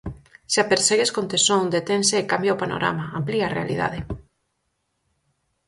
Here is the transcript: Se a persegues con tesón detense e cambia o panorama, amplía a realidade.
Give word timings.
Se 0.51 0.57
a 0.61 0.69
persegues 0.71 1.13
con 1.15 1.25
tesón 1.31 1.63
detense 1.75 2.15
e 2.19 2.27
cambia 2.31 2.55
o 2.55 2.61
panorama, 2.63 3.05
amplía 3.19 3.45
a 3.47 3.53
realidade. 3.57 3.99